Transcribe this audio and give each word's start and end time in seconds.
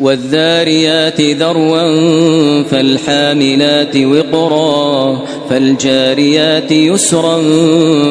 والذاريات 0.00 1.20
ذروا 1.20 2.62
فالحاملات 2.62 3.96
وقرا 3.96 5.18
فالجاريات 5.50 6.72
يسرا 6.72 7.42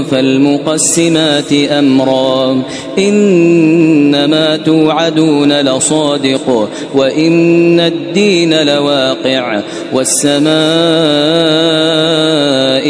فالمقسمات 0.03 1.53
أمرا 1.53 2.61
إنما 2.97 4.57
توعدون 4.57 5.53
لصادق 5.53 6.69
وإن 6.93 7.79
الدين 7.79 8.65
لواقع 8.65 9.61
والسماء 9.93 10.47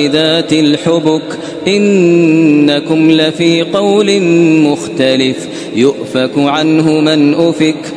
ذات 0.07 0.53
الحبك 0.53 1.23
إنكم 1.67 3.11
لفي 3.11 3.61
قول 3.61 4.21
مختلف 4.61 5.47
يؤفك 5.75 6.31
عنه 6.37 6.99
من 6.99 7.33
أفك 7.33 7.96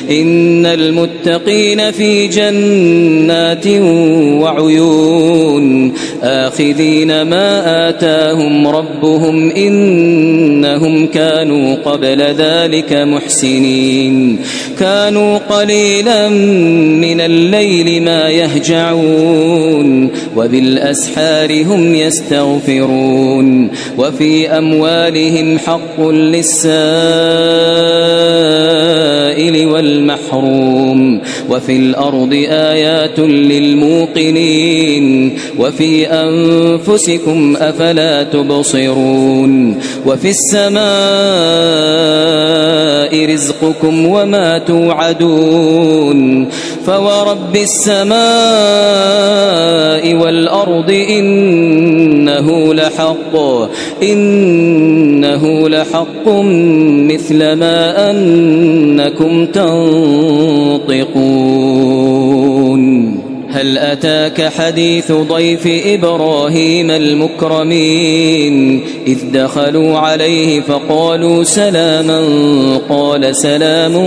إن 0.11 0.65
المتقين 0.65 1.91
في 1.91 2.27
جنات 2.27 3.67
وعيون 4.41 5.93
آخذين 6.23 7.21
ما 7.21 7.89
آتاهم 7.89 8.67
ربهم 8.67 9.51
إنهم 9.51 11.07
كانوا 11.07 11.75
قبل 11.75 12.21
ذلك 12.21 12.93
محسنين 12.93 14.39
كانوا 14.79 15.37
قليلا 15.37 16.29
من 16.29 17.21
الليل 17.21 18.03
ما 18.03 18.29
يهجعون 18.29 20.11
وبالأسحار 20.37 21.63
هم 21.63 21.95
يستغفرون 21.95 23.71
وفي 23.97 24.49
أموالهم 24.49 25.59
حق 25.59 26.07
للسائل 26.09 26.71
والمحروم 30.01 31.21
وفي 31.49 31.75
الأرض 31.75 32.33
آيات 32.49 33.19
للموقنين. 33.19 35.37
وفي 35.59 36.07
أنفسكم 36.07 37.57
أفلا 37.57 38.23
تبصرون. 38.23 39.75
وفي 40.05 40.29
السماء 40.29 40.81
رزقكم 43.33 44.05
وما 44.05 44.57
توعدون. 44.57 46.47
فورب 46.85 47.55
السماء 47.55 48.21
والأرض 50.13 50.91
إنه 52.41 52.73
لحق 52.73 53.37
إنه 54.03 55.69
لحق 55.69 56.29
مثل 57.09 57.53
ما 57.53 58.09
أنكم 58.11 59.45
تنطقون. 59.45 60.81
هل 63.61 63.77
أتاك 63.77 64.49
حديث 64.49 65.11
ضيف 65.11 65.67
إبراهيم 65.85 66.91
المكرمين؟ 66.91 68.83
إذ 69.07 69.17
دخلوا 69.33 69.97
عليه 69.97 70.61
فقالوا 70.61 71.43
سلاما 71.43 72.21
قال 72.89 73.35
سلام 73.35 73.97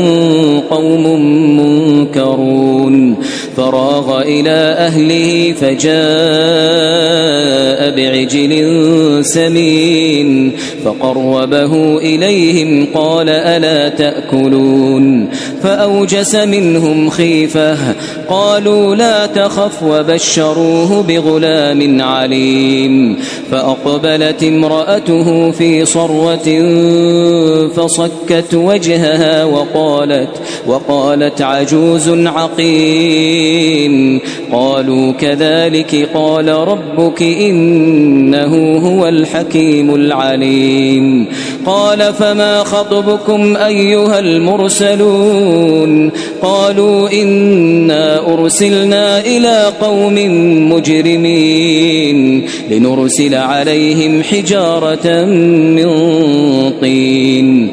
قوم 0.71 1.21
منكرون. 1.61 3.17
فراغ 3.57 4.23
إلى 4.23 4.75
أهله 4.79 5.53
فجاء 5.53 5.95
بعجل 7.97 8.65
سمين 9.25 10.53
فقربه 10.85 11.99
إليهم 11.99 12.87
قال 12.95 13.29
ألا 13.29 13.89
تأكلون؟ 13.89 15.29
فأوجس 15.63 16.35
منهم 16.35 17.11
خيفة 17.11 17.77
قالوا 18.29 18.95
لا 18.95 19.27
تخف 19.45 19.83
وبشروه 19.83 21.03
بغلام 21.03 22.03
عليم 22.03 23.17
فأقبلت 23.51 24.43
امرأته 24.43 25.51
في 25.51 25.85
صروة 25.85 26.49
فصكت 27.69 28.55
وجهها 28.55 29.45
وقالت 29.45 30.29
وقالت 30.67 31.43
عجوز 31.43 32.09
عقيم 32.27 33.95
قالوا 34.53 35.13
كذلك 35.13 36.09
قال 36.15 36.49
ربك 36.49 37.23
إنه 37.23 38.79
هو 38.79 39.09
الحكيم 39.09 39.95
العليم 39.95 41.27
قال 41.67 42.15
فما 42.15 42.65
خطبكم 42.65 43.57
أيها 43.57 44.19
المرسلون 44.19 46.11
قالوا 46.43 47.11
إنا 47.13 48.35
أرسلنا 48.35 49.21
إلى 49.21 49.34
قوم 49.81 50.15
مجرمين 50.73 52.47
لنرسل 52.71 53.35
عليهم 53.35 54.23
حجارة 54.23 55.25
من 55.25 55.91
طين. 56.81 57.73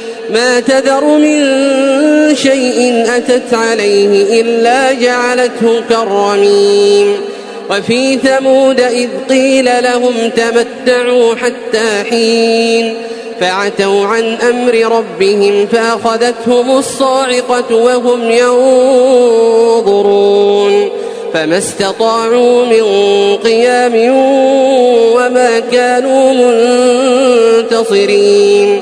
ما 0.33 0.59
تذر 0.59 1.03
من 1.05 1.45
شيء 2.35 3.05
أتت 3.07 3.53
عليه 3.53 4.41
إلا 4.41 4.93
جعلته 4.93 5.81
كالرميم 5.89 7.15
وفي 7.69 8.17
ثمود 8.17 8.79
إذ 8.79 9.09
قيل 9.29 9.69
لهم 9.83 10.13
تمتعوا 10.35 11.35
حتى 11.35 12.03
حين 12.09 12.95
فعتوا 13.39 14.05
عن 14.05 14.37
أمر 14.49 14.73
ربهم 14.97 15.67
فأخذتهم 15.71 16.77
الصاعقة 16.77 17.75
وهم 17.75 18.31
ينظرون. 19.81 20.89
فما 21.33 21.57
استطاعوا 21.57 22.65
من 22.65 22.83
قيام 23.37 23.93
وما 25.15 25.59
كانوا 25.71 26.33
منتصرين. 27.63 28.81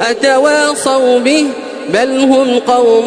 أتواصوا 0.00 1.18
به 1.18 1.46
بل 1.92 2.18
هم 2.18 2.58
قوم 2.58 3.06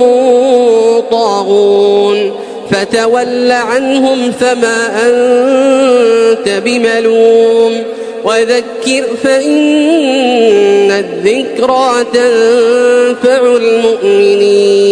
طاغون 1.12 2.32
فتول 2.72 3.52
عنهم 3.52 4.32
فما 4.32 5.08
أنت 5.08 6.50
بملوم 6.66 7.84
وذكر 8.24 9.04
فإن 9.24 10.92
الذكرى 10.92 12.06
تنفع 12.14 13.56
المؤمنين 13.56 14.92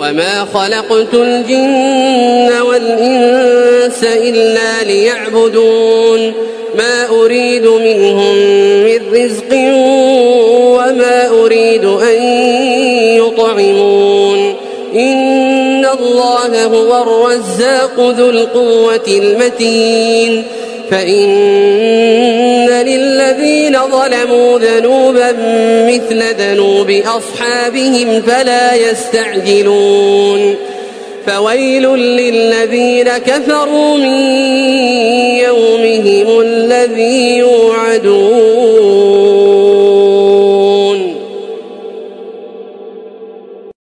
وما 0.00 0.46
خلقت 0.54 1.14
الجن 1.14 2.50
والإنس 2.60 4.04
إلا 4.04 4.82
ليعبدون 4.82 6.32
ما 6.74 7.08
أريد 7.08 7.66
منهم 7.66 8.36
من 8.92 9.14
رزق 9.14 9.54
وما 10.76 11.28
أريد 11.28 11.84
أن 11.84 12.22
يطعمون. 13.16 14.54
إن 14.94 15.86
الله 16.00 16.64
هو 16.64 17.02
الرزاق 17.02 18.00
ذو 18.00 18.30
القوة 18.30 19.06
المتين. 19.08 20.44
فإن 20.90 22.68
للذين 22.68 23.78
ظلموا 23.90 24.58
ذنوبا 24.58 25.32
مثل 25.88 26.22
ذنوب 26.38 26.90
أصحابهم 26.90 28.22
فلا 28.22 28.74
يستعجلون. 28.74 30.54
فويل 31.26 31.88
للذين 31.96 33.08
كفروا 33.08 33.96
من 33.96 34.22
يومهم 35.38 36.40
الذي 36.40 37.36
يوعدون. 37.36 38.71